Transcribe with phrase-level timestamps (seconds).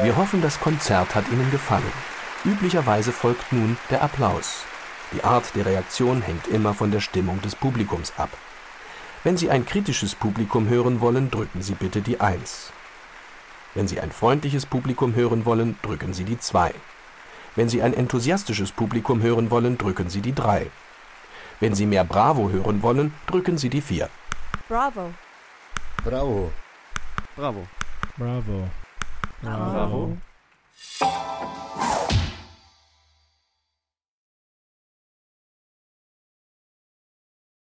[0.00, 1.92] Wir hoffen, das Konzert hat Ihnen gefallen.
[2.44, 4.64] Üblicherweise folgt nun der Applaus.
[5.12, 8.30] Die Art der Reaktion hängt immer von der Stimmung des Publikums ab.
[9.24, 12.72] Wenn Sie ein kritisches Publikum hören wollen, drücken Sie bitte die Eins.
[13.74, 16.72] Wenn Sie ein freundliches Publikum hören wollen, drücken Sie die Zwei.
[17.56, 20.70] Wenn Sie ein enthusiastisches Publikum hören wollen, drücken Sie die Drei.
[21.58, 24.10] Wenn Sie mehr Bravo hören wollen, drücken Sie die Vier.
[24.68, 25.12] Bravo.
[26.04, 26.52] Bravo.
[27.34, 27.66] Bravo.
[28.16, 28.68] Bravo.
[29.42, 29.70] Bravo.
[29.70, 31.25] Bravo.